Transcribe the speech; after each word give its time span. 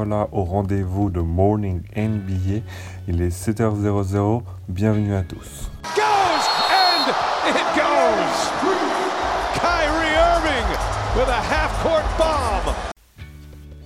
revoilà 0.00 0.28
au 0.32 0.44
rendez-vous 0.44 1.10
de 1.10 1.20
Morning 1.20 1.82
NBA. 1.94 2.64
Il 3.06 3.20
est 3.20 3.28
7h00. 3.28 4.42
Bienvenue 4.68 5.14
à 5.14 5.22
tous. 5.22 5.70
Goes 5.94 6.46
and 6.72 7.50
it 7.50 7.66
goes. 7.74 8.50
Kyrie 9.54 10.14
Irving 10.16 10.66
with 11.16 11.28
a 11.28 11.40
half-court 11.40 12.02
bomb. 12.18 12.74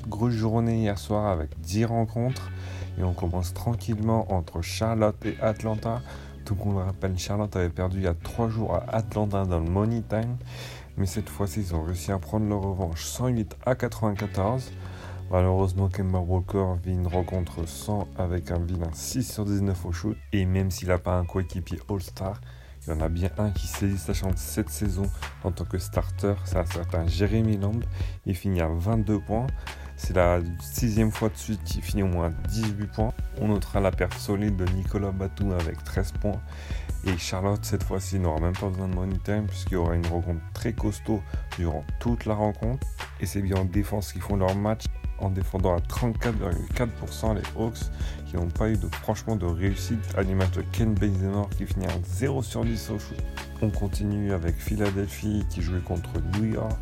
Grosse 0.08 0.34
journée 0.34 0.82
hier 0.82 0.98
soir 0.98 1.26
avec 1.26 1.58
10 1.60 1.86
rencontres 1.86 2.50
et 2.98 3.02
on 3.02 3.12
commence 3.12 3.52
tranquillement 3.52 4.32
entre 4.32 4.62
Charlotte 4.62 5.16
et 5.24 5.36
Atlanta. 5.42 6.00
Tout 6.44 6.54
le 6.60 6.64
monde 6.64 6.84
rappelle, 6.84 7.18
Charlotte 7.18 7.56
avait 7.56 7.70
perdu 7.70 7.98
il 7.98 8.04
y 8.04 8.08
a 8.08 8.14
3 8.14 8.48
jours 8.50 8.74
à 8.76 8.84
Atlanta 8.94 9.44
dans 9.44 9.58
le 9.58 9.68
Money 9.68 10.02
Time. 10.08 10.36
Mais 10.96 11.06
cette 11.06 11.28
fois-ci, 11.28 11.60
ils 11.60 11.74
ont 11.74 11.82
réussi 11.82 12.12
à 12.12 12.18
prendre 12.20 12.48
leur 12.48 12.60
revanche 12.60 13.04
108 13.04 13.56
à 13.66 13.74
94. 13.74 14.70
Malheureusement, 15.30 15.88
Kemba 15.88 16.18
Walker 16.18 16.74
vit 16.82 16.92
une 16.92 17.06
rencontre 17.06 17.66
sans 17.66 18.06
avec 18.16 18.50
un 18.50 18.58
vilain 18.58 18.90
6 18.92 19.32
sur 19.32 19.44
19 19.44 19.86
au 19.86 19.92
shoot. 19.92 20.16
Et 20.32 20.44
même 20.44 20.70
s'il 20.70 20.88
n'a 20.88 20.98
pas 20.98 21.16
un 21.16 21.24
coéquipier 21.24 21.80
All-Star, 21.88 22.40
il 22.86 22.90
y 22.90 22.92
en 22.92 23.00
a 23.00 23.08
bien 23.08 23.30
un 23.38 23.50
qui 23.50 23.66
saisit 23.66 23.98
sa 23.98 24.12
chance 24.12 24.36
cette 24.36 24.68
saison 24.68 25.04
en 25.42 25.50
tant 25.50 25.64
que 25.64 25.78
starter. 25.78 26.34
C'est 26.44 26.58
un 26.58 26.66
certain 26.66 27.06
Jeremy 27.06 27.56
Lamb. 27.56 27.82
Il 28.26 28.34
finit 28.34 28.60
à 28.60 28.68
22 28.68 29.20
points. 29.20 29.46
C'est 29.96 30.14
la 30.14 30.40
sixième 30.60 31.10
fois 31.10 31.30
de 31.30 31.36
suite 31.36 31.62
qu'il 31.64 31.80
finit 31.80 32.02
au 32.02 32.08
moins 32.08 32.30
18 32.48 32.86
points. 32.92 33.14
On 33.40 33.48
notera 33.48 33.80
la 33.80 33.90
perte 33.90 34.18
solide 34.18 34.56
de 34.56 34.66
Nicolas 34.72 35.12
Batum 35.12 35.52
avec 35.52 35.82
13 35.82 36.12
points. 36.20 36.40
Et 37.06 37.16
Charlotte, 37.16 37.64
cette 37.64 37.84
fois-ci, 37.84 38.18
n'aura 38.18 38.40
même 38.40 38.56
pas 38.56 38.68
besoin 38.68 38.88
de 38.88 38.94
money 38.94 39.18
time 39.24 39.46
puisqu'il 39.46 39.74
y 39.74 39.76
aura 39.76 39.94
une 39.94 40.06
rencontre 40.06 40.42
très 40.52 40.74
costaud 40.74 41.22
durant 41.56 41.84
toute 42.00 42.26
la 42.26 42.34
rencontre. 42.34 42.86
Et 43.20 43.26
c'est 43.26 43.40
bien 43.40 43.56
en 43.56 43.64
défense 43.64 44.12
qu'ils 44.12 44.22
font 44.22 44.36
leur 44.36 44.54
match 44.54 44.84
en 45.18 45.30
défendant 45.30 45.74
à 45.74 45.80
34,4% 45.80 47.34
les 47.34 47.42
Hawks 47.56 47.78
qui 48.26 48.36
n'ont 48.36 48.48
pas 48.48 48.68
eu 48.68 48.76
de, 48.76 48.88
franchement 48.88 49.36
de 49.36 49.46
réussite 49.46 50.00
à 50.16 50.24
Ken 50.72 50.94
Bazemore 50.94 51.48
qui 51.50 51.66
finit 51.66 51.86
à 51.86 51.98
0 52.04 52.42
sur 52.42 52.64
10 52.64 52.90
au 52.90 52.98
shoot. 52.98 53.22
On 53.62 53.70
continue 53.70 54.32
avec 54.32 54.56
Philadelphie 54.56 55.44
qui 55.50 55.62
jouait 55.62 55.80
contre 55.80 56.10
New 56.36 56.52
York. 56.54 56.78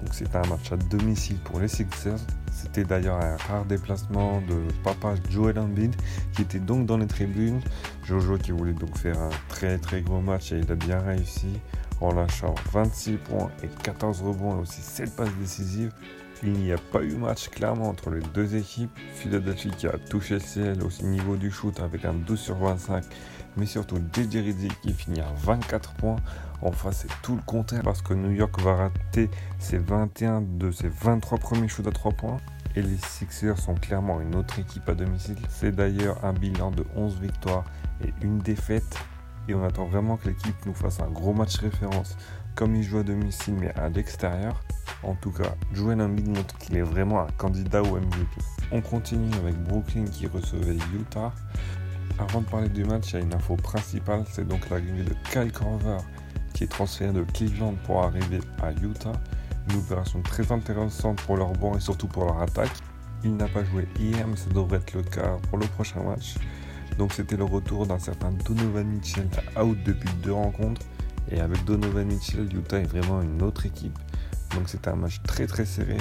Donc 0.00 0.12
c'était 0.12 0.36
un 0.36 0.46
match 0.46 0.72
à 0.72 0.76
domicile 0.76 1.38
pour 1.38 1.60
les 1.60 1.68
Sixers. 1.68 2.18
C'était 2.52 2.84
d'ailleurs 2.84 3.20
un 3.22 3.36
rare 3.36 3.64
déplacement 3.64 4.40
de 4.42 4.72
papa 4.82 5.14
Joel 5.30 5.58
Embiid 5.58 5.94
qui 6.32 6.42
était 6.42 6.58
donc 6.58 6.86
dans 6.86 6.98
les 6.98 7.06
tribunes. 7.06 7.60
Jojo 8.04 8.38
qui 8.38 8.52
voulait 8.52 8.72
donc 8.72 8.96
faire 8.96 9.18
un 9.18 9.30
très 9.48 9.78
très 9.78 10.02
gros 10.02 10.20
match 10.20 10.52
et 10.52 10.58
il 10.58 10.70
a 10.70 10.74
bien 10.74 11.00
réussi 11.00 11.60
en 12.00 12.12
lâchant 12.12 12.54
26 12.72 13.16
points 13.16 13.50
et 13.62 13.68
14 13.82 14.22
rebonds 14.22 14.58
et 14.58 14.60
aussi 14.60 14.80
7 14.80 15.16
passes 15.16 15.34
décisives. 15.40 15.92
Il 16.42 16.52
n'y 16.52 16.72
a 16.72 16.78
pas 16.78 17.02
eu 17.02 17.14
match 17.14 17.48
clairement 17.48 17.88
entre 17.88 18.10
les 18.10 18.20
deux 18.34 18.56
équipes. 18.56 18.90
Philadelphie 19.14 19.70
qui 19.70 19.86
a 19.86 19.96
touché 19.96 20.34
le 20.34 20.40
ciel 20.40 20.78
au 20.82 21.04
niveau 21.04 21.36
du 21.36 21.50
shoot 21.50 21.80
avec 21.80 22.04
un 22.04 22.12
12 22.12 22.38
sur 22.38 22.56
25, 22.56 23.04
mais 23.56 23.64
surtout 23.64 23.96
JJ 24.12 24.36
Redick 24.36 24.80
qui 24.82 24.92
finit 24.92 25.20
à 25.20 25.32
24 25.44 25.94
points. 25.94 26.16
Enfin, 26.60 26.92
c'est 26.92 27.08
tout 27.22 27.36
le 27.36 27.42
contraire 27.42 27.82
parce 27.82 28.02
que 28.02 28.12
New 28.12 28.32
York 28.32 28.60
va 28.60 28.76
rater 28.76 29.30
ses 29.58 29.78
21 29.78 30.42
de 30.42 30.70
ses 30.70 30.88
23 30.88 31.38
premiers 31.38 31.68
shoots 31.68 31.86
à 31.86 31.92
3 31.92 32.12
points. 32.12 32.38
Et 32.74 32.82
les 32.82 32.98
Sixers 32.98 33.58
sont 33.58 33.74
clairement 33.74 34.20
une 34.20 34.34
autre 34.34 34.58
équipe 34.58 34.86
à 34.90 34.94
domicile. 34.94 35.38
C'est 35.48 35.74
d'ailleurs 35.74 36.22
un 36.22 36.34
bilan 36.34 36.70
de 36.70 36.84
11 36.94 37.18
victoires 37.18 37.64
et 38.04 38.12
une 38.20 38.38
défaite. 38.38 38.98
Et 39.48 39.54
on 39.54 39.64
attend 39.64 39.86
vraiment 39.86 40.18
que 40.18 40.28
l'équipe 40.28 40.66
nous 40.66 40.74
fasse 40.74 41.00
un 41.00 41.08
gros 41.08 41.32
match 41.32 41.56
référence 41.56 42.18
comme 42.56 42.74
il 42.74 42.82
joue 42.82 42.98
à 42.98 43.02
domicile 43.04 43.54
mais 43.60 43.72
à 43.76 43.88
l'extérieur. 43.88 44.60
En 45.02 45.14
tout 45.14 45.30
cas, 45.30 45.54
Joel 45.72 46.00
Embiid 46.00 46.26
montre 46.26 46.58
qu'il 46.58 46.76
est 46.76 46.82
vraiment 46.82 47.20
un 47.20 47.30
candidat 47.36 47.82
au 47.82 47.96
MVP. 47.96 48.26
On 48.72 48.80
continue 48.80 49.32
avec 49.36 49.54
Brooklyn 49.64 50.06
qui 50.06 50.26
recevait 50.26 50.76
Utah. 50.98 51.32
Avant 52.18 52.40
de 52.40 52.46
parler 52.46 52.70
du 52.70 52.84
match, 52.84 53.12
il 53.12 53.14
y 53.14 53.16
a 53.16 53.20
une 53.20 53.34
info 53.34 53.56
principale, 53.56 54.24
c'est 54.32 54.48
donc 54.48 54.68
l'arrivée 54.70 55.04
de 55.04 55.14
Kyle 55.30 55.52
Korver 55.52 55.98
qui 56.54 56.64
est 56.64 56.68
transféré 56.68 57.12
de 57.12 57.22
Cleveland 57.22 57.74
pour 57.84 58.02
arriver 58.02 58.40
à 58.62 58.72
Utah. 58.72 59.12
Une 59.68 59.76
opération 59.76 60.22
très 60.22 60.50
intéressante 60.50 61.20
pour 61.22 61.36
leur 61.36 61.52
banc 61.52 61.76
et 61.76 61.80
surtout 61.80 62.06
pour 62.06 62.24
leur 62.24 62.40
attaque. 62.40 62.72
Il 63.22 63.36
n'a 63.36 63.46
pas 63.46 63.62
joué 63.64 63.86
hier, 63.98 64.26
mais 64.26 64.36
ça 64.36 64.48
devrait 64.48 64.78
être 64.78 64.94
le 64.94 65.02
cas 65.02 65.36
pour 65.50 65.58
le 65.58 65.66
prochain 65.66 66.02
match. 66.02 66.36
Donc 66.96 67.12
c'était 67.12 67.36
le 67.36 67.44
retour 67.44 67.86
d'un 67.86 67.98
certain 67.98 68.32
Donovan 68.32 68.86
Mitchell 68.86 69.28
out 69.60 69.76
depuis 69.84 70.08
deux 70.22 70.32
rencontres. 70.32 70.86
Et 71.30 71.40
avec 71.40 71.64
Donovan 71.64 72.06
Mitchell, 72.06 72.48
Utah 72.54 72.78
est 72.78 72.86
vraiment 72.86 73.20
une 73.22 73.42
autre 73.42 73.66
équipe. 73.66 73.98
Donc 74.54 74.68
c'était 74.68 74.88
un 74.88 74.96
match 74.96 75.20
très 75.22 75.46
très 75.46 75.64
serré 75.64 75.96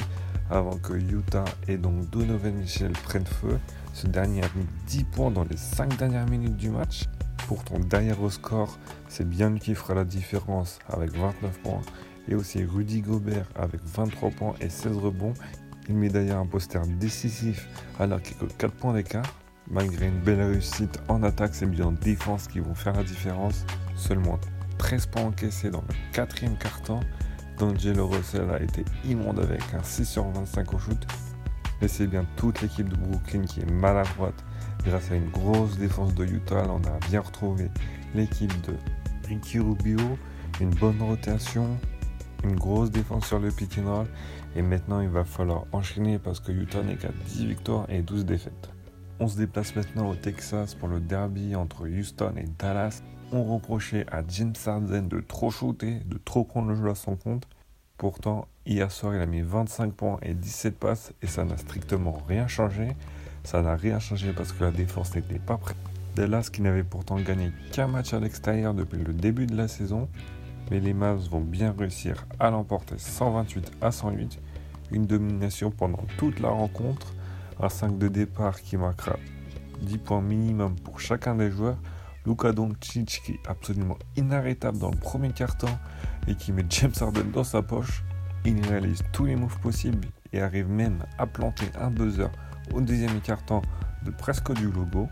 avant 0.50 0.78
que 0.78 0.94
Utah 0.94 1.46
et 1.68 1.78
donc 1.78 2.10
Donovan 2.10 2.54
Mitchell 2.54 2.92
prennent 2.92 3.26
feu. 3.26 3.58
Ce 3.94 4.08
dernier 4.08 4.44
a 4.44 4.48
mis 4.56 4.66
10 4.88 5.04
points 5.06 5.32
dans 5.32 5.44
les 5.44 5.58
5 5.58 5.98
dernières 5.98 6.28
minutes 6.30 6.58
du 6.58 6.70
match. 6.70 7.06
Pourtant, 7.48 7.80
derrière 7.80 8.22
au 8.22 8.30
score, 8.30 8.78
c'est 9.08 9.28
bien 9.28 9.50
lui 9.50 9.60
qui 9.60 9.76
fera 9.76 9.94
la 9.94 10.04
différence 10.04 10.80
avec 10.90 11.12
29 11.12 11.60
points. 11.60 11.82
Et 12.28 12.36
aussi 12.36 12.64
Rudy 12.64 13.02
Gobert 13.02 13.48
avec 13.56 13.82
23 13.84 14.32
points 14.32 14.54
et 14.62 14.70
16 14.70 14.98
rebonds. 14.98 15.34
Il 15.88 15.96
met 15.96 16.10
d'ailleurs 16.10 16.40
un 16.40 16.48
poster 16.48 16.82
décisif 17.00 17.68
alors 18.00 18.22
qu'il 18.22 18.36
que 18.38 18.46
4 18.46 18.74
points 18.74 18.94
d'écart. 18.94 19.26
Malgré 19.70 20.08
une 20.08 20.20
belle 20.20 20.42
réussite 20.42 21.00
en 21.08 21.24
attaque, 21.24 21.56
c'est 21.56 21.66
bien 21.66 21.86
en 21.86 21.92
défense 21.92 22.48
qui 22.48 22.60
vont 22.60 22.76
faire 22.76 22.94
la 22.94 23.04
différence. 23.04 23.66
Seulement 23.96 24.40
13 24.78 25.06
points 25.08 25.24
encaissés 25.24 25.70
dans 25.70 25.84
le 25.88 25.96
quatrième 26.14 26.58
quart-temps. 26.58 27.02
D'Angelo 27.58 28.08
Russell 28.08 28.50
a 28.50 28.62
été 28.62 28.84
immonde 29.06 29.40
avec 29.40 29.62
un 29.74 29.84
6 29.84 30.06
sur 30.06 30.30
25 30.30 30.74
au 30.74 30.80
shoot. 30.80 31.08
Mais 31.82 31.88
c'est 31.88 32.08
bien 32.08 32.26
toute 32.36 32.62
l'équipe 32.62 32.88
de 32.90 32.96
Brooklyn 32.96 33.44
qui 33.44 33.62
est 33.62 33.72
maladroite 33.72 34.44
Grâce 34.86 35.12
à 35.12 35.16
une 35.16 35.30
grosse 35.30 35.78
défense 35.78 36.14
de 36.14 36.26
Utah, 36.26 36.64
on 36.70 36.78
a 36.88 37.00
bien 37.10 37.22
retrouvé 37.22 37.72
l'équipe 38.14 38.54
de 38.62 38.76
Ricky 39.28 39.58
Rubio, 39.58 39.98
une 40.62 40.70
bonne 40.70 41.02
rotation, 41.02 41.80
une 42.44 42.56
grosse 42.56 42.92
défense 42.92 43.26
sur 43.26 43.40
le 43.40 43.50
pick 43.50 43.80
and. 43.80 44.06
Et 44.56 44.62
maintenant, 44.62 45.02
il 45.02 45.10
va 45.10 45.26
falloir 45.26 45.66
enchaîner 45.72 46.20
parce 46.20 46.40
que 46.40 46.52
Utah 46.52 46.84
n'est 46.84 46.98
qu'à 46.98 47.10
10 47.30 47.48
victoires 47.48 47.88
et 47.90 48.04
12 48.04 48.26
défaites. 48.26 48.70
On 49.20 49.28
se 49.28 49.38
déplace 49.38 49.76
maintenant 49.76 50.10
au 50.10 50.16
Texas 50.16 50.76
pour 50.76 50.88
le 50.88 51.00
derby 51.00 51.56
entre 51.56 51.88
Houston 51.88 52.34
et 52.38 52.46
Dallas. 52.60 53.02
On 53.32 53.44
reprochait 53.44 54.06
à 54.12 54.22
James 54.28 54.54
Harden 54.66 55.08
de 55.08 55.20
trop 55.20 55.50
shooter, 55.50 56.00
de 56.06 56.18
trop 56.18 56.44
prendre 56.44 56.70
le 56.70 56.76
jeu 56.76 56.90
à 56.90 56.96
son 56.96 57.16
compte. 57.16 57.48
Pourtant, 57.98 58.48
hier 58.66 58.92
soir, 58.92 59.16
il 59.16 59.22
a 59.22 59.26
mis 59.26 59.42
25 59.42 59.94
points 59.94 60.20
et 60.22 60.34
17 60.34 60.78
passes 60.78 61.14
et 61.22 61.28
ça 61.28 61.44
n'a 61.44 61.58
strictement 61.58 62.22
rien 62.28 62.48
changé. 62.48 62.90
Ça 63.44 63.62
n'a 63.62 63.76
rien 63.76 64.00
changé 64.00 64.32
parce 64.32 64.52
que 64.52 64.64
la 64.64 64.72
défense 64.72 65.16
n'était 65.16 65.40
pas 65.40 65.58
prête. 65.58 65.78
Dallas 66.16 66.50
qui 66.52 66.62
n'avait 66.62 66.84
pourtant 66.84 67.18
gagné 67.18 67.52
qu'un 67.72 67.88
match 67.88 68.14
à 68.14 68.20
l'extérieur 68.20 68.74
depuis 68.74 69.04
le 69.04 69.12
début 69.12 69.48
de 69.48 69.56
la 69.56 69.68
saison, 69.68 70.08
mais 70.72 70.80
les 70.80 70.94
Mavs 70.94 71.28
vont 71.30 71.42
bien 71.42 71.76
réussir 71.78 72.26
à 72.40 72.52
l'emporter 72.52 72.98
128 72.98 73.72
à 73.82 73.92
108, 73.92 74.40
une 74.92 75.06
domination 75.06 75.72
pendant 75.72 76.04
toute 76.18 76.40
la 76.40 76.50
rencontre, 76.50 77.14
un 77.60 77.70
5 77.70 77.98
de 77.98 78.08
départ 78.08 78.62
qui 78.62 78.78
marquera 78.78 79.18
10 79.82 79.98
points 79.98 80.22
minimum 80.22 80.76
pour 80.76 81.00
chacun 81.00 81.36
des 81.36 81.52
joueurs, 81.52 81.78
Luka 82.26 82.52
Doncic 82.52 83.22
qui 83.24 83.34
est 83.34 83.48
absolument 83.48 83.98
inarrêtable 84.16 84.78
dans 84.78 84.92
le 84.92 84.98
premier 84.98 85.32
quart-temps 85.32 85.80
et 86.28 86.36
qui 86.36 86.52
met 86.52 86.66
James 86.70 86.94
Harden 87.00 87.32
dans 87.32 87.44
sa 87.44 87.62
poche, 87.62 88.04
il 88.46 88.66
réalise 88.68 89.02
tous 89.12 89.26
les 89.26 89.36
moves 89.36 89.60
possibles 89.60 90.08
et 90.34 90.42
arrive 90.42 90.70
même 90.70 91.04
à 91.18 91.28
planter 91.28 91.66
un 91.80 91.90
buzzer 91.90 92.30
au 92.74 92.82
deuxième 92.82 93.18
écartant 93.18 93.62
de 94.04 94.12
presque 94.12 94.54
du 94.54 94.72
logo. 94.72 95.08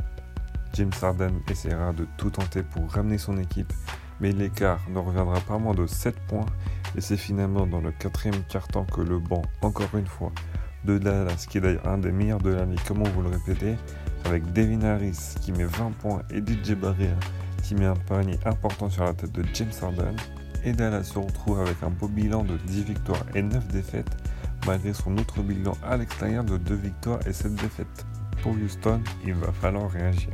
James 0.74 0.92
Harden 1.02 1.34
essaiera 1.50 1.94
de 1.94 2.08
tout 2.18 2.32
tenter 2.32 2.64
pour 2.64 2.90
ramener 2.92 3.18
son 3.18 3.38
équipe, 3.38 3.72
mais 4.20 4.32
l'écart 4.32 4.82
ne 4.90 5.00
reviendra 5.00 5.40
pas 5.42 5.58
moins 5.58 5.76
de 5.76 5.86
7 5.86 6.16
points 6.28 6.46
et 6.96 7.02
c'est 7.02 7.18
finalement 7.18 7.68
dans 7.68 7.82
le 7.82 7.92
quatrième 7.92 8.44
quart-temps 8.50 8.86
que 8.86 9.02
le 9.02 9.20
banc, 9.20 9.42
encore 9.62 9.96
une 9.96 10.08
fois, 10.08 10.32
de 10.86 10.98
Dallas, 10.98 11.46
qui 11.50 11.60
est 11.60 11.62
d'ailleurs 11.62 11.88
un 11.88 11.98
des 11.98 12.12
meilleurs 12.12 12.42
de 12.42 12.52
la 12.52 12.66
ligue, 12.66 12.84
comme 12.88 13.04
vous 13.04 13.22
le 13.22 13.30
répétez, 13.30 13.76
avec 14.26 14.52
Devin 14.54 14.82
Harris 14.82 15.36
qui 15.42 15.52
met 15.52 15.66
20 15.66 15.92
points 16.00 16.22
et 16.30 16.40
DJ 16.40 16.74
Barrea 16.74 17.16
qui 17.64 17.76
met 17.76 17.86
un 17.86 17.96
panier 17.96 18.38
important 18.46 18.90
sur 18.90 19.04
la 19.04 19.14
tête 19.14 19.32
de 19.32 19.44
James 19.54 19.72
Harden. 19.82 20.16
Et 20.66 20.74
Dallas 20.74 21.04
se 21.04 21.20
retrouve 21.20 21.62
avec 21.62 21.82
un 21.82 21.90
beau 21.90 22.08
bilan 22.08 22.44
de 22.44 22.58
10 22.58 22.84
victoires 22.84 23.26
et 23.36 23.42
9 23.42 23.68
défaites, 23.68 24.16
malgré 24.66 24.94
son 24.94 25.18
autre 25.18 25.42
bilan 25.42 25.74
à 25.84 25.98
l'extérieur 25.98 26.44
de 26.44 26.58
2 26.58 26.76
victoires 26.76 27.20
et 27.28 27.34
7 27.34 27.56
défaites. 27.56 28.06
Pour 28.42 28.54
Houston, 28.54 29.02
il 29.26 29.34
va 29.34 29.52
falloir 29.52 29.90
réagir. 29.90 30.30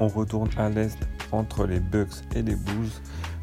On 0.00 0.08
retourne 0.08 0.48
à 0.56 0.70
l'est 0.70 0.98
entre 1.32 1.66
les 1.66 1.80
Bucks 1.80 2.24
et 2.34 2.42
les 2.42 2.56
Bulls. 2.56 2.90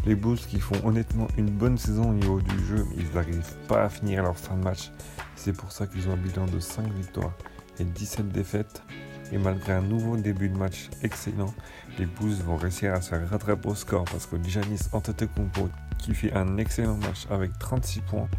Les 0.06 0.16
Bulls 0.16 0.38
qui 0.38 0.60
font 0.60 0.80
honnêtement 0.84 1.28
une 1.38 1.50
bonne 1.50 1.78
saison 1.78 2.10
au 2.10 2.14
niveau 2.14 2.42
du 2.42 2.66
jeu, 2.66 2.86
mais 2.90 3.04
ils 3.04 3.16
n'arrivent 3.16 3.56
pas 3.68 3.84
à 3.84 3.90
finir 3.90 4.24
leur 4.24 4.38
fin 4.38 4.56
de 4.56 4.64
match. 4.64 4.92
C'est 5.36 5.54
pour 5.54 5.72
ça 5.72 5.86
qu'ils 5.86 6.08
ont 6.10 6.14
un 6.14 6.18
bilan 6.18 6.46
de 6.46 6.60
5 6.60 6.92
victoires 6.94 7.34
et 7.80 7.84
17 7.84 8.30
défaites. 8.30 8.82
Et 9.32 9.38
malgré 9.38 9.74
un 9.74 9.82
nouveau 9.82 10.16
début 10.16 10.50
de 10.50 10.58
match 10.58 10.90
excellent, 11.02 11.54
les 12.00 12.06
Bulls 12.06 12.42
vont 12.46 12.56
réussir 12.56 12.94
à 12.94 13.02
se 13.02 13.14
rattraper 13.16 13.68
au 13.68 13.76
score 13.76 14.06
parce 14.06 14.26
que 14.26 14.42
Giannis 14.44 14.90
Antetokounmpo 14.94 15.70
qui 15.98 16.14
fait 16.14 16.34
un 16.34 16.58
excellent 16.58 16.98
match 16.98 17.28
avec 17.30 17.58
36 17.60 18.02
points 18.02 18.30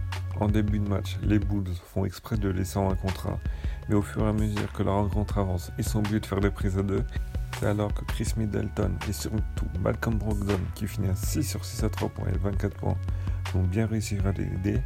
en 0.40 0.46
début 0.46 0.79
de 0.79 0.88
match, 0.88 1.19
les 1.23 1.38
Bulls 1.38 1.75
font 1.93 2.05
exprès 2.05 2.37
de 2.37 2.49
laisser 2.49 2.79
un 2.79 2.94
contrat 2.94 3.38
Mais 3.88 3.96
au 3.96 4.02
fur 4.02 4.23
et 4.25 4.29
à 4.29 4.32
mesure 4.32 4.73
que 4.73 4.82
la 4.85 4.93
rencontre 4.93 5.38
avance, 5.38 5.73
ils 5.79 5.85
sont 5.85 5.99
obligés 5.99 6.20
de 6.20 6.26
faire 6.26 6.40
des 6.40 6.50
prises 6.50 6.79
à 6.79 6.82
deux. 6.82 7.05
C'est 7.58 7.67
alors 7.67 7.93
que 7.93 8.05
Chris 8.05 8.32
Middleton 8.37 8.93
et 9.08 9.12
surtout 9.12 9.67
Malcolm 9.81 10.17
Brogdon, 10.17 10.61
qui 10.76 10.87
finit 10.87 11.08
à 11.08 11.17
6 11.17 11.43
sur 11.43 11.64
6 11.64 11.85
à 11.85 11.88
3 11.88 12.08
points 12.11 12.29
et 12.32 12.38
24 12.38 12.76
points, 12.76 12.96
vont 13.52 13.64
bien 13.64 13.87
réussir 13.87 14.25
à 14.26 14.32
l'aider. 14.32 14.81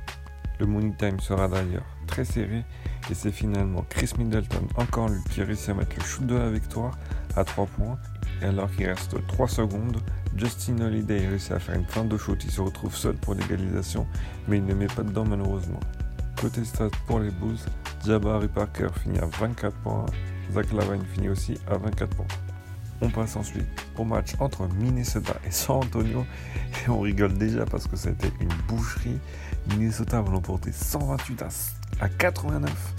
Le 0.62 0.68
money 0.68 0.92
time 0.96 1.18
sera 1.18 1.48
d'ailleurs 1.48 1.82
très 2.06 2.24
serré 2.24 2.64
et 3.10 3.14
c'est 3.14 3.32
finalement 3.32 3.84
Chris 3.88 4.12
Middleton, 4.16 4.68
encore 4.76 5.08
lui, 5.08 5.18
qui 5.28 5.42
réussit 5.42 5.70
à 5.70 5.74
mettre 5.74 5.96
le 5.98 6.04
shoot 6.04 6.24
de 6.24 6.36
la 6.36 6.50
victoire 6.50 6.96
à 7.34 7.42
3 7.42 7.66
points. 7.66 7.98
Et 8.40 8.44
alors 8.44 8.70
qu'il 8.70 8.86
reste 8.86 9.16
3 9.26 9.48
secondes, 9.48 9.96
Justin 10.36 10.78
Holiday 10.80 11.26
réussit 11.26 11.50
à 11.50 11.58
faire 11.58 11.74
une 11.74 11.84
fin 11.84 12.04
de 12.04 12.16
shoot. 12.16 12.40
Il 12.44 12.52
se 12.52 12.60
retrouve 12.60 12.94
seul 12.94 13.16
pour 13.16 13.34
l'égalisation, 13.34 14.06
mais 14.46 14.58
il 14.58 14.64
ne 14.64 14.74
met 14.74 14.86
pas 14.86 15.02
dedans 15.02 15.24
malheureusement. 15.24 15.80
Côté 16.40 16.64
stats 16.64 16.90
pour 17.08 17.18
les 17.18 17.32
Bulls, 17.32 17.58
Jabari 18.06 18.46
Parker 18.46 18.86
finit 19.02 19.18
à 19.18 19.26
24 19.26 19.76
points, 19.78 20.06
Zach 20.52 20.72
Lavine 20.72 21.04
finit 21.12 21.28
aussi 21.28 21.58
à 21.66 21.76
24 21.76 22.14
points. 22.14 22.51
On 23.04 23.10
passe 23.10 23.34
ensuite 23.34 23.66
au 23.98 24.04
match 24.04 24.34
entre 24.38 24.68
Minnesota 24.68 25.34
et 25.44 25.50
San 25.50 25.78
Antonio 25.78 26.24
et 26.86 26.88
on 26.88 27.00
rigole 27.00 27.36
déjà 27.36 27.64
parce 27.64 27.88
que 27.88 27.96
c'était 27.96 28.30
une 28.40 28.52
boucherie. 28.68 29.18
Minnesota 29.70 30.22
va 30.22 30.30
l'emporter 30.30 30.70
128 30.70 31.42
à 32.00 32.08
89. 32.08 32.94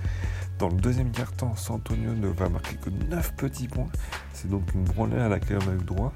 Dans 0.59 0.67
le 0.67 0.75
deuxième 0.75 1.09
quart-temps, 1.09 1.55
San 1.55 1.77
Antonio 1.77 2.13
ne 2.15 2.27
va 2.27 2.49
marquer 2.49 2.75
que 2.75 2.89
9 2.89 3.35
petits 3.35 3.69
points. 3.69 3.87
C'est 4.33 4.49
donc 4.49 4.73
une 4.73 4.83
branlée 4.83 5.19
à 5.19 5.29
laquelle 5.29 5.59
on 5.65 5.71
a 5.71 5.73
eu 5.73 5.85
droit. 5.85 6.11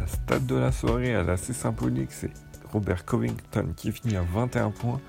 La 0.00 0.06
stat 0.06 0.38
de 0.38 0.54
la 0.54 0.70
soirée, 0.70 1.08
elle 1.08 1.28
est 1.28 1.32
assez 1.32 1.52
symbolique, 1.52 2.12
c'est 2.12 2.30
Robert 2.72 3.04
Covington 3.04 3.72
qui 3.74 3.90
finit 3.90 4.16
à 4.16 4.22
21 4.22 4.70
points. 4.70 5.00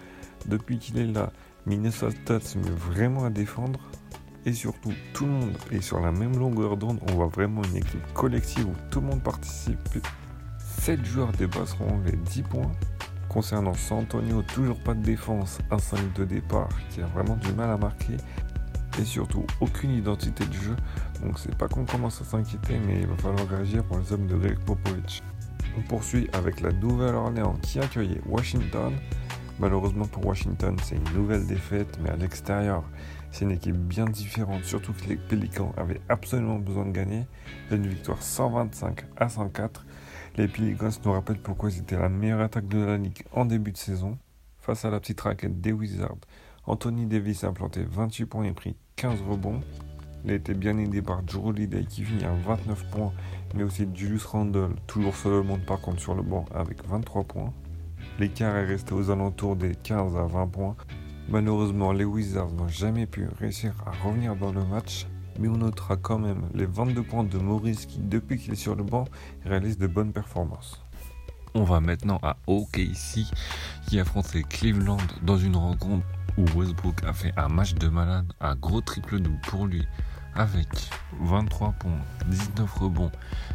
Depuis 0.47 0.79
qu'il 0.79 0.97
est 0.97 1.05
là, 1.05 1.31
Minnesota 1.67 2.39
se 2.39 2.57
met 2.57 2.71
vraiment 2.71 3.25
à 3.25 3.29
défendre. 3.29 3.79
Et 4.47 4.53
surtout, 4.53 4.93
tout 5.11 5.25
le 5.25 5.31
monde 5.33 5.57
est 5.71 5.81
sur 5.81 5.99
la 5.99 6.09
même 6.09 6.39
longueur 6.39 6.77
d'onde. 6.77 6.99
On 7.09 7.15
voit 7.15 7.27
vraiment 7.27 7.61
une 7.65 7.75
équipe 7.75 8.13
collective 8.13 8.65
où 8.65 8.73
tout 8.89 9.01
le 9.01 9.07
monde 9.07 9.21
participe. 9.21 9.77
7 10.79 11.03
joueurs 11.03 11.33
dépasseront 11.33 11.99
les 12.05 12.15
10 12.15 12.43
points. 12.43 12.71
Concernant 13.27 13.73
San 13.73 13.99
Antonio, 13.99 14.41
toujours 14.43 14.79
pas 14.79 14.93
de 14.93 15.03
défense, 15.03 15.57
un 15.69 15.79
5 15.79 16.13
de 16.13 16.23
départ 16.23 16.69
qui 16.89 17.01
a 17.01 17.07
vraiment 17.07 17.35
du 17.35 17.51
mal 17.51 17.71
à 17.71 17.77
marquer 17.77 18.15
et 18.97 19.03
surtout 19.03 19.45
aucune 19.59 19.91
identité 19.91 20.45
de 20.45 20.53
jeu. 20.53 20.77
Donc 21.21 21.39
c'est 21.39 21.53
pas 21.57 21.67
qu'on 21.67 21.83
commence 21.83 22.21
à 22.21 22.23
s'inquiéter, 22.23 22.79
mais 22.87 23.01
il 23.01 23.07
va 23.07 23.17
falloir 23.17 23.49
réagir 23.49 23.83
pour 23.83 23.99
les 23.99 24.13
hommes 24.13 24.27
de 24.27 24.37
Greg 24.37 24.59
Popovich. 24.59 25.21
On 25.77 25.81
poursuit 25.81 26.29
avec 26.31 26.61
la 26.61 26.71
Nouvelle-Orléans 26.71 27.57
qui 27.61 27.81
accueillait 27.81 28.21
Washington. 28.25 28.93
Malheureusement 29.59 30.05
pour 30.05 30.25
Washington, 30.25 30.77
c'est 30.83 30.95
une 30.95 31.13
nouvelle 31.13 31.45
défaite, 31.45 31.99
mais 32.01 32.11
à 32.11 32.15
l'extérieur, 32.15 32.83
c'est 33.31 33.45
une 33.45 33.51
équipe 33.51 33.75
bien 33.75 34.05
différente, 34.05 34.63
surtout 34.63 34.93
que 34.93 35.09
les 35.09 35.17
Pelicans 35.17 35.73
avaient 35.77 36.01
absolument 36.09 36.59
besoin 36.59 36.85
de 36.85 36.91
gagner. 36.91 37.25
Une 37.71 37.87
victoire 37.87 38.21
125 38.21 39.05
à 39.17 39.29
104. 39.29 39.85
Les 40.37 40.47
Pelicans 40.47 40.89
nous 41.03 41.11
rappellent 41.11 41.41
pourquoi 41.41 41.69
c'était 41.69 41.97
la 41.97 42.09
meilleure 42.09 42.41
attaque 42.41 42.67
de 42.67 42.79
la 42.79 42.97
ligue 42.97 43.23
en 43.33 43.45
début 43.45 43.71
de 43.71 43.77
saison. 43.77 44.17
Face 44.59 44.85
à 44.85 44.89
la 44.89 44.99
petite 44.99 45.21
raquette 45.21 45.61
des 45.61 45.71
Wizards, 45.71 46.17
Anthony 46.65 47.05
Davis 47.05 47.43
a 47.43 47.47
implanté 47.47 47.85
28 47.89 48.25
points 48.25 48.43
et 48.43 48.51
pris 48.51 48.75
15 48.97 49.21
rebonds. 49.21 49.61
Il 50.25 50.31
a 50.31 50.35
été 50.35 50.53
bien 50.53 50.77
aidé 50.77 51.01
par 51.01 51.23
Drew 51.23 51.47
Holiday 51.47 51.85
qui 51.85 52.03
finit 52.03 52.25
à 52.25 52.33
29 52.33 52.89
points, 52.89 53.13
mais 53.55 53.63
aussi 53.63 53.87
Julius 53.93 54.25
Randle, 54.25 54.75
toujours 54.85 55.15
seul 55.15 55.33
au 55.33 55.43
monde 55.43 55.65
par 55.65 55.79
contre 55.79 56.01
sur 56.01 56.15
le 56.15 56.23
banc 56.23 56.45
avec 56.53 56.85
23 56.85 57.23
points. 57.23 57.53
L'écart 58.19 58.55
est 58.57 58.65
resté 58.65 58.93
aux 58.93 59.09
alentours 59.09 59.55
des 59.55 59.75
15 59.75 60.17
à 60.17 60.23
20 60.23 60.47
points. 60.47 60.75
Malheureusement, 61.29 61.91
les 61.91 62.05
Wizards 62.05 62.53
n'ont 62.53 62.69
jamais 62.69 63.05
pu 63.05 63.27
réussir 63.37 63.73
à 63.85 63.91
revenir 64.05 64.37
dans 64.37 64.53
le 64.53 64.63
match, 64.63 65.07
mais 65.37 65.49
on 65.49 65.57
notera 65.57 65.97
quand 65.97 66.19
même 66.19 66.43
les 66.53 66.65
22 66.65 67.03
points 67.03 67.25
de 67.25 67.37
Maurice 67.37 67.85
qui, 67.85 67.99
depuis 67.99 68.37
qu'il 68.37 68.53
est 68.53 68.55
sur 68.55 68.75
le 68.75 68.83
banc, 68.83 69.03
réalise 69.45 69.77
de 69.77 69.87
bonnes 69.87 70.13
performances. 70.13 70.81
On 71.53 71.63
va 71.63 71.81
maintenant 71.81 72.19
à 72.23 72.37
OKC 72.47 73.25
qui 73.87 73.99
affronte 73.99 74.33
les 74.33 74.43
Cleveland 74.43 74.97
dans 75.23 75.37
une 75.37 75.57
rencontre 75.57 76.05
où 76.37 76.45
Westbrook 76.57 77.03
a 77.03 77.11
fait 77.11 77.33
un 77.35 77.49
match 77.49 77.73
de 77.73 77.89
malade, 77.89 78.31
un 78.39 78.55
gros 78.55 78.79
triple-double 78.79 79.41
pour 79.47 79.65
lui, 79.65 79.85
avec 80.33 80.69
23 81.19 81.73
points, 81.73 81.99
19 82.27 82.71
rebonds 82.73 83.11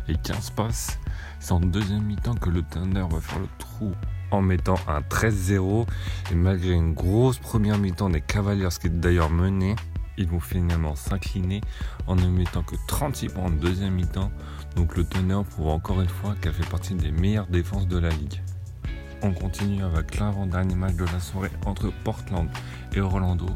et 0.08 0.16
15 0.16 0.50
passes. 0.50 0.98
C'est 1.40 1.52
en 1.52 1.60
deuxième 1.60 2.02
mi-temps 2.02 2.34
que 2.34 2.50
le 2.50 2.62
Thunder 2.62 3.06
va 3.08 3.20
faire 3.20 3.38
le 3.38 3.48
trou 3.58 3.92
en 4.32 4.42
mettant 4.42 4.78
un 4.88 5.00
13-0. 5.00 5.86
Et 6.30 6.34
malgré 6.34 6.72
une 6.72 6.94
grosse 6.94 7.38
première 7.38 7.78
mi-temps 7.78 8.10
des 8.10 8.20
Cavaliers, 8.20 8.68
qui 8.80 8.88
est 8.88 8.90
d'ailleurs 8.90 9.30
mené, 9.30 9.76
ils 10.18 10.28
vont 10.28 10.40
finalement 10.40 10.94
s'incliner 10.94 11.60
en 12.06 12.16
ne 12.16 12.26
mettant 12.28 12.62
que 12.62 12.76
36 12.86 13.28
points 13.28 13.44
en 13.44 13.50
deuxième 13.50 13.94
mi-temps. 13.94 14.30
Donc 14.76 14.96
le 14.96 15.04
Thunder 15.04 15.40
prouve 15.48 15.68
encore 15.68 16.00
une 16.00 16.08
fois 16.08 16.34
qu'elle 16.40 16.52
fait 16.52 16.68
partie 16.68 16.94
des 16.94 17.12
meilleures 17.12 17.46
défenses 17.46 17.86
de 17.86 17.98
la 17.98 18.10
ligue. 18.10 18.42
On 19.22 19.32
continue 19.32 19.82
avec 19.84 20.18
l'avant-dernier 20.18 20.74
match 20.74 20.94
de 20.94 21.04
la 21.04 21.20
soirée 21.20 21.50
entre 21.64 21.92
Portland 22.04 22.48
et 22.92 23.00
Orlando. 23.00 23.46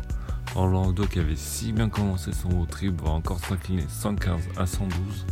Orlando 0.55 1.05
qui 1.07 1.19
avait 1.19 1.37
si 1.37 1.73
bien 1.73 1.89
commencé 1.89 2.33
son 2.33 2.49
road 2.49 2.69
trip 2.69 3.03
va 3.03 3.11
encore 3.11 3.41
s'incliner 3.41 3.85
115 3.89 4.41
à 4.57 4.67
112. 4.67 5.27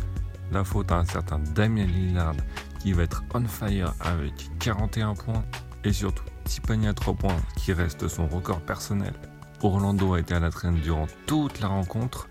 La 0.51 0.63
faute 0.63 0.91
à 0.91 0.97
un 0.97 1.05
certain 1.05 1.39
Damien 1.39 1.85
Lillard 1.85 2.35
qui 2.79 2.93
va 2.93 3.03
être 3.03 3.23
on 3.33 3.45
fire 3.45 3.93
avec 3.99 4.33
41 4.59 5.15
points 5.15 5.43
et 5.83 5.93
surtout 5.93 6.23
Tiffany 6.43 6.87
à 6.87 6.93
3 6.93 7.13
points 7.15 7.37
qui 7.55 7.73
reste 7.73 8.07
son 8.07 8.27
record 8.27 8.61
personnel. 8.61 9.13
Orlando 9.61 10.13
a 10.13 10.19
été 10.19 10.33
à 10.33 10.39
la 10.39 10.49
traîne 10.49 10.75
durant 10.75 11.07
toute 11.25 11.59
la 11.59 11.67
rencontre 11.67 12.27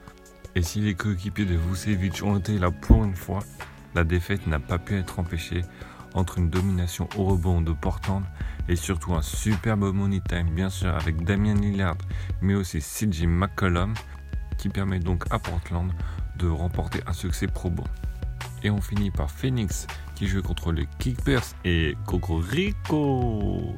et 0.54 0.62
si 0.62 0.80
les 0.80 0.94
coéquipiers 0.94 1.44
de 1.44 1.56
Vucevic 1.56 2.22
ont 2.22 2.38
été 2.38 2.58
là 2.58 2.70
pour 2.70 3.04
une 3.04 3.16
fois, 3.16 3.40
la 3.94 4.04
défaite 4.04 4.46
n'a 4.46 4.60
pas 4.60 4.78
pu 4.78 4.96
être 4.96 5.18
empêchée 5.18 5.62
entre 6.14 6.38
une 6.38 6.48
domination 6.48 7.08
au 7.16 7.24
rebond 7.24 7.60
de 7.60 7.72
Portland 7.72 8.22
et 8.68 8.76
surtout 8.76 9.14
un 9.14 9.22
superbe 9.22 9.92
money 9.92 10.20
time 10.28 10.50
bien 10.50 10.70
sûr 10.70 10.94
avec 10.94 11.24
Damien 11.24 11.54
Lillard 11.54 11.98
mais 12.40 12.54
aussi 12.54 12.78
CJ 12.78 13.24
McCollum 13.26 13.94
qui 14.56 14.68
permet 14.68 15.00
donc 15.00 15.24
à 15.30 15.38
Portland 15.38 15.92
de 16.36 16.48
remporter 16.48 17.00
un 17.06 17.12
succès 17.12 17.46
probant. 17.46 17.84
Et 18.62 18.70
on 18.70 18.80
finit 18.80 19.10
par 19.10 19.30
Phoenix 19.30 19.86
qui 20.14 20.26
joue 20.26 20.42
contre 20.42 20.72
les 20.72 20.86
Kickers 20.98 21.44
et 21.64 21.96
Cocorico. 22.06 23.74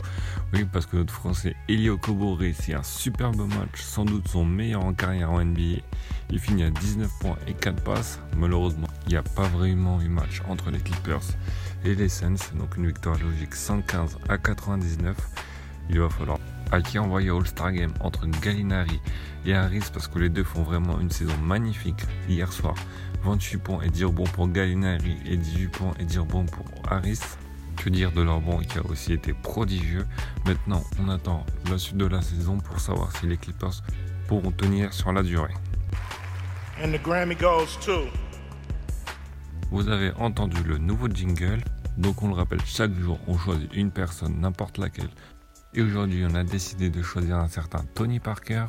Oui, 0.53 0.65
parce 0.71 0.87
que 0.87 0.97
notre 0.97 1.12
français 1.12 1.56
Elio 1.69 1.99
Kobo 1.99 2.35
réussit 2.35 2.75
un 2.75 2.83
superbe 2.83 3.47
match, 3.49 3.81
sans 3.81 4.05
doute 4.05 4.28
son 4.28 4.45
meilleur 4.45 4.85
en 4.85 4.95
carrière 4.95 5.31
en 5.31 5.45
NBA. 5.45 5.83
Il 6.31 6.38
finit 6.38 6.64
à 6.64 6.71
19 6.71 7.11
points 7.21 7.38
et 7.47 7.55
4 7.55 7.83
passes. 7.83 8.21
Malheureusement, 8.37 8.88
il 9.07 9.11
n'y 9.11 9.16
a 9.16 9.23
pas 9.23 9.49
vraiment 9.49 10.00
eu 10.00 10.09
match 10.09 10.43
entre 10.49 10.71
les 10.71 10.78
Clippers 10.78 11.23
et 11.85 11.95
les 11.95 12.09
Suns, 12.09 12.37
donc 12.55 12.76
une 12.76 12.87
victoire 12.87 13.19
logique 13.19 13.55
115 13.55 14.19
à 14.28 14.38
99. 14.38 15.16
Il 15.88 16.00
va 16.00 16.09
falloir 16.09 16.38
à 16.73 16.80
qui 16.80 16.99
envoyer 16.99 17.30
All-Star 17.30 17.73
Game 17.73 17.92
entre 18.00 18.26
Gallinari 18.26 19.00
et 19.44 19.54
Harris 19.54 19.85
parce 19.92 20.08
que 20.08 20.18
les 20.18 20.28
deux 20.28 20.44
font 20.44 20.62
vraiment 20.62 21.00
une 21.00 21.11
saison 21.11 21.37
magnifique 21.38 22.02
hier 22.28 22.52
soir. 22.52 22.75
28 23.25 23.56
points 23.58 23.82
et 23.82 23.90
dire 23.90 24.12
bon 24.12 24.25
pour 24.25 24.49
Gallinari 24.49 25.16
et 25.26 25.37
18 25.37 25.68
points 25.68 25.94
et 25.99 26.04
dire 26.04 26.25
bon 26.25 26.46
pour 26.46 26.66
Harris. 26.90 27.20
Que 27.76 27.90
dire 27.90 28.11
de 28.12 28.23
leur 28.23 28.40
banc 28.40 28.58
qui 28.61 28.78
a 28.78 28.87
aussi 28.87 29.12
été 29.12 29.35
prodigieux. 29.35 30.06
Maintenant, 30.46 30.82
on 30.99 31.08
attend 31.08 31.44
la 31.70 31.76
suite 31.76 31.99
de 31.99 32.06
la 32.06 32.23
saison 32.23 32.56
pour 32.58 32.80
savoir 32.80 33.14
si 33.16 33.26
les 33.26 33.37
Clippers 33.37 33.82
pourront 34.26 34.50
tenir 34.50 34.92
sur 34.92 35.12
la 35.12 35.23
durée. 35.23 35.52
Vous 39.70 39.88
avez 39.88 40.12
entendu 40.12 40.62
le 40.64 40.78
nouveau 40.78 41.08
jingle. 41.08 41.62
Donc 41.99 42.23
on 42.23 42.28
le 42.28 42.35
rappelle, 42.35 42.61
chaque 42.64 42.94
jour 42.94 43.18
on 43.26 43.37
choisit 43.38 43.73
une 43.75 43.90
personne, 43.90 44.40
n'importe 44.40 44.78
laquelle. 44.78 45.08
Et 45.76 45.83
aujourd'hui 45.83 46.25
on 46.26 46.35
a 46.35 46.42
décidé 46.42 46.88
de 46.88 47.02
choisir 47.02 47.37
un 47.37 47.49
certain 47.49 47.85
Tony 47.95 48.18
Parker. 48.18 48.64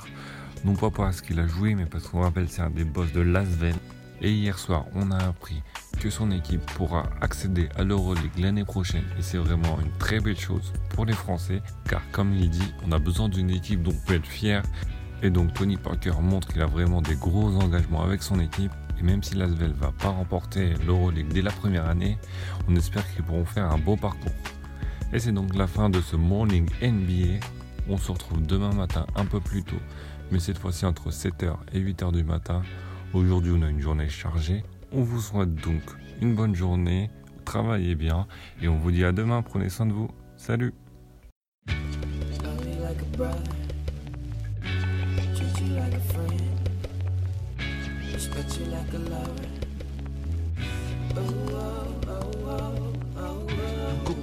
Non 0.66 0.76
pas 0.76 0.92
parce 0.92 1.22
qu'il 1.22 1.40
a 1.40 1.48
joué, 1.48 1.74
mais 1.74 1.86
parce 1.86 2.06
qu'on 2.06 2.20
rappelle 2.20 2.50
c'est 2.50 2.62
un 2.62 2.70
des 2.70 2.84
boss 2.84 3.14
de 3.14 3.22
Lasvel. 3.22 3.76
Et 4.22 4.34
hier 4.34 4.60
soir 4.60 4.84
on 4.94 5.10
a 5.12 5.18
appris 5.18 5.64
que 6.02 6.10
son 6.10 6.32
équipe 6.32 6.66
pourra 6.74 7.04
accéder 7.22 7.70
à 7.78 7.86
l'Euroleague 7.86 8.38
l'année 8.38 8.66
prochaine. 8.66 9.06
Et 9.18 9.22
c'est 9.22 9.38
vraiment 9.38 9.80
une 9.80 9.98
très 10.00 10.20
belle 10.20 10.38
chose 10.38 10.74
pour 10.90 11.06
les 11.06 11.14
Français. 11.14 11.62
Car 11.90 12.02
comme 12.12 12.34
il 12.34 12.50
dit, 12.50 12.74
on 12.86 12.92
a 12.92 13.00
besoin 13.00 13.30
d'une 13.30 13.52
équipe 13.52 13.84
dont 13.84 13.94
on 13.94 14.06
peut 14.06 14.16
être 14.16 14.28
fier. 14.28 14.62
Et 15.24 15.30
donc 15.30 15.54
Tony 15.54 15.78
Parker 15.78 16.12
montre 16.22 16.50
qu'il 16.50 16.62
a 16.62 16.68
vraiment 16.68 17.02
des 17.02 17.16
gros 17.16 17.56
engagements 17.56 18.04
avec 18.04 18.22
son 18.22 18.38
équipe. 18.42 18.74
Et 19.00 19.04
même 19.04 19.24
si 19.24 19.36
Lasvel 19.36 19.72
va 19.72 19.94
pas 19.94 20.10
remporter 20.10 20.74
l'Euroleague 20.86 21.32
dès 21.32 21.42
la 21.42 21.52
première 21.52 21.88
année, 21.88 22.18
on 22.68 22.76
espère 22.76 23.10
qu'ils 23.14 23.24
pourront 23.24 23.46
faire 23.46 23.72
un 23.72 23.78
beau 23.78 23.96
parcours. 23.96 24.34
Et 25.14 25.20
c'est 25.20 25.32
donc 25.32 25.56
la 25.56 25.68
fin 25.68 25.90
de 25.90 26.02
ce 26.02 26.16
Morning 26.16 26.70
NBA. 26.82 27.40
On 27.90 27.98
se 27.98 28.12
retrouve 28.12 28.46
demain 28.46 28.74
matin 28.74 29.06
un 29.16 29.26
peu 29.26 29.40
plus 29.40 29.64
tôt, 29.64 29.80
mais 30.32 30.40
cette 30.40 30.58
fois-ci 30.58 30.86
entre 30.86 31.10
7h 31.10 31.56
et 31.74 31.80
8h 31.80 32.12
du 32.12 32.24
matin. 32.24 32.62
Aujourd'hui, 33.14 33.54
on 33.56 33.62
a 33.62 33.70
une 33.70 33.80
journée 33.80 34.10
chargée. 34.10 34.64
On 34.92 35.02
vous 35.02 35.22
souhaite 35.22 35.56
donc 35.56 35.82
une 36.22 36.36
bonne 36.36 36.56
journée, 36.56 37.10
travaillez 37.46 37.96
bien 37.96 38.28
et 38.62 38.68
on 38.68 38.78
vous 38.78 38.92
dit 38.92 39.06
à 39.06 39.14
demain. 39.14 39.42
Prenez 39.42 39.70
soin 39.70 39.86
de 39.86 39.94
vous. 39.94 40.10
Salut 40.36 40.74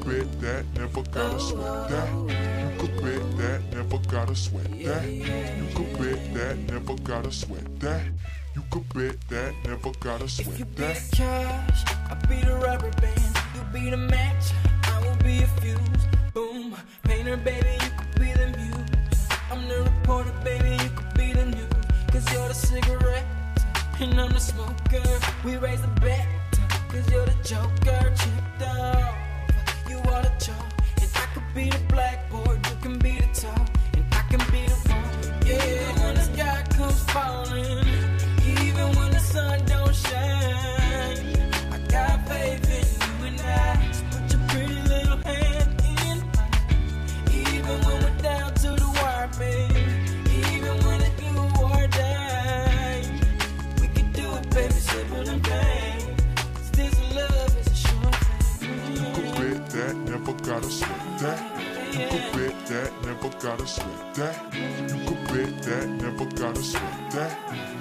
Oh, 0.06 0.10
oh, 0.10 0.12
oh. 0.12 0.24
could 0.28 0.40
bet 0.40 0.40
that, 0.40 0.64
never 0.74 1.02
gotta 1.10 1.40
sweat 1.40 1.88
that. 1.88 2.08
You 2.60 2.78
could 2.78 3.02
bet 3.02 3.36
that, 3.38 3.60
never 3.72 3.98
gotta 4.08 4.34
sweat 4.34 4.70
that. 4.84 5.04
You 5.08 5.68
could 5.74 5.98
bet 5.98 6.34
that, 6.34 6.58
never 6.72 6.94
gotta 7.02 7.32
sweat 7.32 7.80
that. 7.80 8.02
You 8.54 8.62
could 8.70 8.94
bet 8.94 9.16
that, 9.30 9.54
never 9.64 9.90
gotta 10.00 10.24
If 10.24 10.38
you 10.38 10.44
sweat 10.44 10.58
be 10.58 10.82
that. 10.82 10.96
the 11.10 11.16
cash, 11.16 11.84
I'll 12.10 12.28
be 12.28 12.36
the 12.44 12.54
rubber 12.56 12.90
band. 13.00 13.36
You 13.54 13.62
be 13.72 13.90
the 13.90 13.96
match, 13.96 14.52
I 14.84 15.00
will 15.00 15.16
be 15.24 15.42
a 15.42 15.46
fuse. 15.60 15.78
Boom, 16.34 16.76
painter, 17.04 17.36
baby, 17.38 17.72
you 17.82 17.90
could 17.98 18.20
be 18.20 18.32
the 18.32 18.46
muse. 18.58 19.28
I'm 19.50 19.66
the 19.68 19.82
reporter, 19.82 20.32
baby, 20.44 20.70
you 20.82 20.90
could 20.90 21.14
be 21.14 21.32
the 21.32 21.46
news. 21.46 21.72
Cause 22.12 22.32
you're 22.32 22.48
the 22.48 22.54
cigarette, 22.54 23.26
and 24.00 24.20
I'm 24.20 24.32
the 24.32 24.40
smoker. 24.40 25.02
We 25.44 25.56
raise 25.56 25.80
the 25.80 25.88
bet, 26.00 26.26
cause 26.88 27.10
you're 27.10 27.26
the 27.26 27.36
joker. 27.42 28.12
Chipped 28.16 28.62
off, 28.62 29.14
be 31.54 31.70
the 31.70 31.78
blackboard, 31.88 32.23
sweat 63.84 64.14
that. 64.14 64.54
You 64.90 64.98
could 65.06 65.24
bet 65.28 65.62
that, 65.62 65.88
never 65.88 66.24
gotta 66.26 66.62
sweat 66.62 67.10
that. 67.12 67.32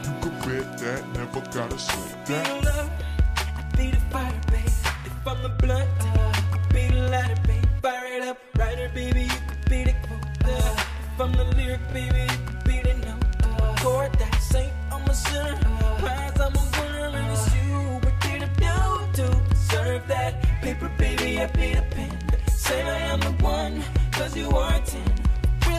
You 0.05 0.13
could 0.22 0.38
bet 0.41 0.77
that, 0.79 1.01
never 1.15 1.41
gotta 1.51 1.77
sweat 1.79 2.27
be 2.27 2.33
that. 2.33 2.45
the 2.45 2.69
love, 2.69 2.91
I 3.38 3.77
be 3.77 3.91
the 3.91 4.01
fire, 4.12 4.41
babe. 4.51 4.65
If 5.05 5.27
I'm 5.27 5.41
the 5.43 5.50
blunt, 5.50 5.89
I 6.01 6.60
be 6.74 6.88
the 6.88 7.10
lighter, 7.10 7.41
babe. 7.48 7.65
Fire 7.81 8.05
it 8.17 8.24
up, 8.27 8.38
writer, 8.57 8.89
baby, 8.93 9.22
you 9.22 9.39
could 9.48 9.69
be 9.69 9.83
the 9.86 9.95
quote. 10.05 10.22
Uh, 10.45 10.83
if 11.13 11.22
I'm 11.22 11.31
the 11.33 11.45
lyric, 11.55 11.81
baby, 11.93 12.22
you 12.22 12.39
could 12.48 12.63
be 12.65 12.81
the 12.81 12.93
note. 13.05 13.79
Chord 13.81 14.13
that 14.19 14.36
saint, 14.41 14.74
I'm 14.91 15.07
a 15.10 15.13
sinner. 15.13 15.57
Prize, 16.00 16.39
I'm 16.39 16.55
a 16.55 16.63
winner, 16.79 17.17
and 17.19 17.31
it's 17.31 17.48
you. 17.55 17.77
What 18.03 18.15
did 18.22 18.43
I 18.43 18.50
do 18.65 19.24
to 19.24 19.50
deserve 19.50 20.07
that? 20.07 20.41
Paper, 20.62 20.91
baby, 20.98 21.39
I 21.39 21.48
be 21.48 21.74
the 21.75 21.81
pen. 21.91 22.12
Say 22.48 22.81
I 22.81 22.98
am 23.13 23.19
the 23.19 23.31
one, 23.43 23.83
cause 24.12 24.36
you 24.36 24.50
are 24.51 24.75
a 24.75 25.23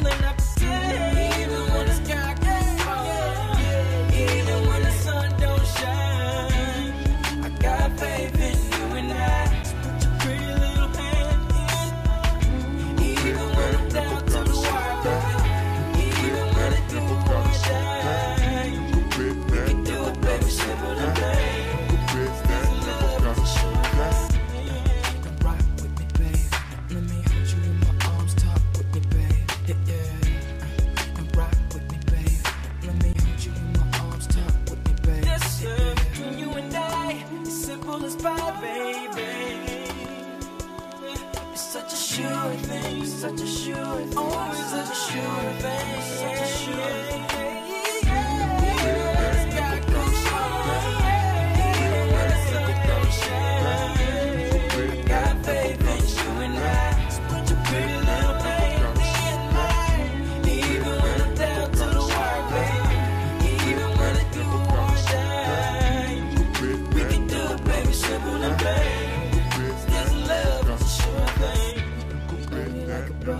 feeling 0.05 0.25
I 0.25 0.33
can 0.33 0.39
see. 0.41 1.74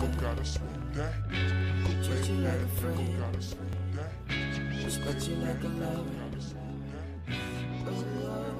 Coco 0.05 0.21
gotta 0.21 0.45
swing 0.45 0.91
that. 0.93 1.13
Treat 2.05 2.29
you 2.29 2.35
like 2.37 2.61
a 2.61 2.67
friend. 2.77 2.99
Respect 4.85 5.29
you 5.29 5.37
like 5.37 5.65
a 5.65 5.69
lover. 5.69 6.11
Oh, 7.87 8.54